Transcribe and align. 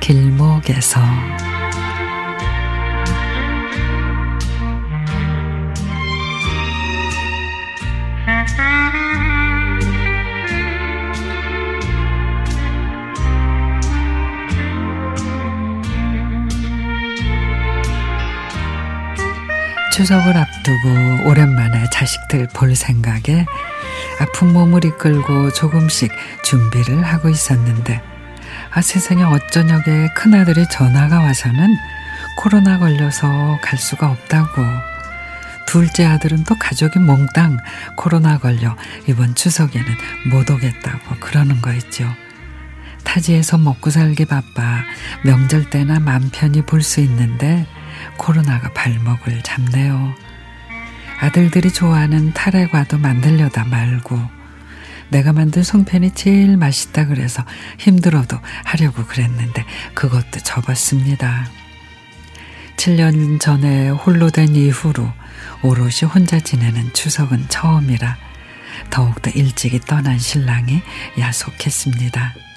추석에서. 0.00 1.00
추석을 19.92 20.36
앞두고 20.36 21.28
오랜만에 21.28 21.84
자식들 21.92 22.46
볼 22.54 22.74
생각에 22.76 23.44
아픈 24.20 24.52
몸을 24.52 24.84
이끌고 24.84 25.50
조금씩 25.52 26.10
준비를 26.44 27.02
하고 27.02 27.28
있었는데 27.28 28.07
아 28.70 28.80
세상에 28.82 29.22
어쩌냐게 29.22 30.08
큰아들이 30.14 30.68
전화가 30.70 31.20
와서는 31.20 31.76
코로나 32.36 32.78
걸려서 32.78 33.58
갈 33.62 33.78
수가 33.78 34.10
없다고 34.10 34.62
둘째 35.66 36.06
아들은 36.06 36.44
또 36.44 36.54
가족이 36.54 36.98
몽땅 36.98 37.58
코로나 37.96 38.38
걸려 38.38 38.76
이번 39.06 39.34
추석에는 39.34 39.86
못 40.30 40.48
오겠다고 40.50 41.16
그러는 41.20 41.60
거 41.60 41.72
있죠. 41.74 42.08
타지에서 43.04 43.58
먹고 43.58 43.90
살기 43.90 44.26
바빠 44.26 44.82
명절 45.24 45.70
때나 45.70 45.98
맘 45.98 46.30
편히 46.32 46.62
볼 46.62 46.82
수 46.82 47.00
있는데 47.00 47.66
코로나가 48.16 48.72
발목을 48.72 49.42
잡네요. 49.42 50.14
아들들이 51.20 51.70
좋아하는 51.72 52.32
타래과도 52.32 52.98
만들려다 52.98 53.64
말고 53.64 54.37
내가 55.10 55.32
만든 55.32 55.62
송편이 55.62 56.12
제일 56.14 56.56
맛있다 56.56 57.06
그래서 57.06 57.44
힘들어도 57.78 58.38
하려고 58.64 59.04
그랬는데 59.04 59.64
그것도 59.94 60.40
접었습니다. 60.42 61.48
7년 62.76 63.40
전에 63.40 63.88
홀로 63.88 64.30
된 64.30 64.54
이후로 64.54 65.10
오롯이 65.62 66.08
혼자 66.12 66.38
지내는 66.38 66.92
추석은 66.92 67.46
처음이라 67.48 68.16
더욱더 68.90 69.30
일찍이 69.30 69.80
떠난 69.80 70.18
신랑이 70.18 70.82
야속했습니다. 71.18 72.47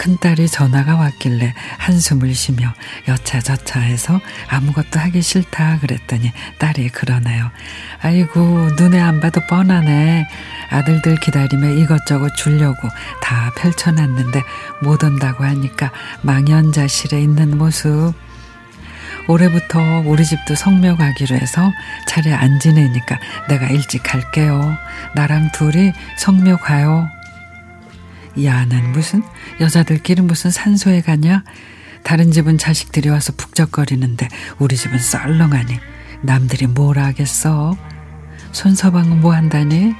큰딸이 0.00 0.48
전화가 0.48 0.96
왔길래 0.96 1.52
한숨을 1.76 2.34
쉬며 2.34 2.72
여차저차 3.06 3.80
해서 3.80 4.18
아무것도 4.48 4.98
하기 4.98 5.20
싫다 5.20 5.78
그랬더니 5.80 6.32
딸이 6.56 6.88
그러네요. 6.88 7.50
아이고 8.00 8.70
눈에 8.78 8.98
안 8.98 9.20
봐도 9.20 9.42
뻔하네. 9.46 10.26
아들들 10.70 11.16
기다리며 11.16 11.72
이것저것 11.72 12.34
주려고 12.34 12.88
다 13.20 13.52
펼쳐놨는데 13.58 14.42
못 14.82 15.04
온다고 15.04 15.44
하니까 15.44 15.92
망연자실에 16.22 17.20
있는 17.20 17.58
모습. 17.58 18.14
올해부터 19.28 20.02
우리 20.06 20.24
집도 20.24 20.54
성묘 20.54 20.96
가기로 20.96 21.36
해서 21.36 21.70
차례 22.08 22.32
안 22.32 22.58
지내니까 22.58 23.18
내가 23.50 23.66
일찍 23.66 24.02
갈게요. 24.02 24.78
나랑 25.14 25.52
둘이 25.52 25.92
성묘 26.16 26.56
가요. 26.56 27.10
야, 28.44 28.64
난 28.64 28.92
무슨 28.92 29.22
여자들끼리 29.60 30.22
무슨 30.22 30.50
산소에 30.50 31.00
가냐? 31.02 31.44
다른 32.04 32.30
집은 32.30 32.58
자식들이 32.58 33.08
와서 33.08 33.32
북적거리는데 33.36 34.28
우리 34.58 34.76
집은 34.76 34.98
썰렁하니 34.98 35.78
남들이 36.22 36.66
뭘 36.66 36.98
하겠어? 36.98 37.76
손서방은 38.52 39.20
뭐 39.20 39.34
한다니? 39.34 39.94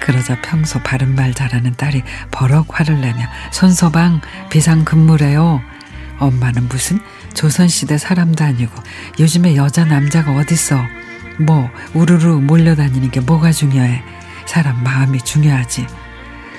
그러자 0.00 0.40
평소 0.40 0.78
바른말 0.80 1.34
잘하는 1.34 1.74
딸이 1.76 2.02
버럭 2.30 2.66
화를 2.70 3.00
내며 3.00 3.26
손서방 3.52 4.20
비상근무래요. 4.50 5.60
엄마는 6.18 6.68
무슨 6.68 7.00
조선시대 7.34 7.98
사람도 7.98 8.44
아니고 8.44 8.72
요즘에 9.20 9.56
여자 9.56 9.84
남자가 9.84 10.32
어딨어. 10.32 10.80
뭐 11.40 11.70
우르르 11.94 12.38
몰려다니는 12.40 13.10
게 13.10 13.20
뭐가 13.20 13.52
중요해. 13.52 14.02
사람 14.46 14.82
마음이 14.82 15.20
중요하지. 15.20 15.86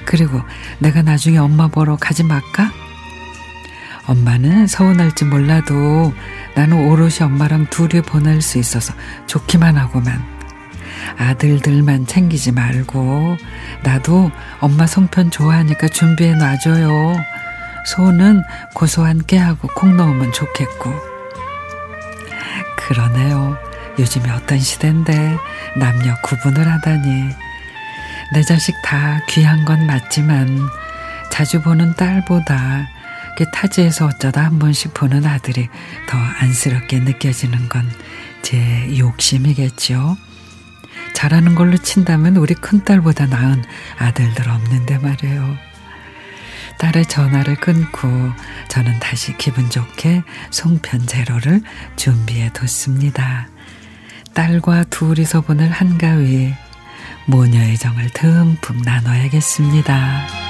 그리고 0.09 0.41
내가 0.79 1.03
나중에 1.03 1.37
엄마 1.37 1.67
보러 1.67 1.95
가지 1.95 2.23
말까? 2.23 2.71
엄마는 4.07 4.65
서운할지 4.65 5.25
몰라도 5.25 6.11
나는 6.55 6.89
오롯이 6.89 7.17
엄마랑 7.21 7.67
둘이 7.69 8.01
보낼 8.01 8.41
수 8.41 8.57
있어서 8.57 8.95
좋기만 9.27 9.77
하고만. 9.77 10.19
아들들만 11.19 12.07
챙기지 12.07 12.53
말고 12.53 13.37
나도 13.83 14.31
엄마 14.59 14.87
송편 14.87 15.29
좋아하니까 15.29 15.89
준비해 15.89 16.33
놔줘요. 16.33 17.15
소는 17.85 18.41
고소한 18.73 19.23
깨하고 19.27 19.67
콩 19.75 19.95
넣으면 19.95 20.33
좋겠고. 20.33 20.91
그러네요. 22.77 23.59
요즘이 23.99 24.27
어떤 24.31 24.57
시대인데 24.57 25.37
남녀 25.77 26.15
구분을 26.23 26.67
하다니. 26.67 27.48
내 28.33 28.41
자식 28.43 28.75
다 28.83 29.21
귀한 29.29 29.65
건 29.65 29.85
맞지만 29.85 30.59
자주 31.31 31.61
보는 31.61 31.95
딸보다 31.95 32.87
타지에서 33.53 34.07
어쩌다 34.07 34.43
한 34.43 34.59
번씩 34.59 34.93
보는 34.93 35.25
아들이 35.25 35.69
더 36.07 36.17
안쓰럽게 36.17 36.99
느껴지는 36.99 37.69
건 37.69 37.89
제 38.41 38.97
욕심이겠죠. 38.97 40.17
잘하는 41.13 41.55
걸로 41.55 41.77
친다면 41.77 42.37
우리 42.37 42.53
큰딸보다 42.53 43.27
나은 43.27 43.63
아들들 43.97 44.49
없는데 44.49 44.97
말이에요. 44.97 45.55
딸의 46.77 47.07
전화를 47.07 47.55
끊고 47.55 48.07
저는 48.69 48.99
다시 48.99 49.35
기분 49.37 49.69
좋게 49.69 50.23
송편 50.49 51.07
제로를 51.07 51.61
준비해 51.97 52.51
뒀습니다. 52.53 53.49
딸과 54.33 54.85
둘이서 54.85 55.41
보낼 55.41 55.69
한가위 55.71 56.53
모녀의 57.25 57.77
정을 57.77 58.09
듬뿍 58.09 58.81
나눠야겠습니다. 58.83 60.48